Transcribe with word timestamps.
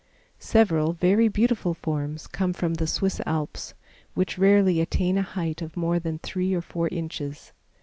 Several 0.39 0.93
very 0.93 1.27
beautiful 1.27 1.75
forms 1.75 2.25
come 2.25 2.53
from 2.53 2.73
the 2.73 2.87
Swiss 2.87 3.21
Alps, 3.27 3.75
which 4.15 4.35
rarely 4.39 4.81
attain 4.81 5.15
a 5.15 5.21
height 5.21 5.61
of 5.61 5.77
more 5.77 5.99
than 5.99 6.17
three 6.17 6.55
or 6.55 6.61
four 6.61 6.87
inches. 6.87 7.51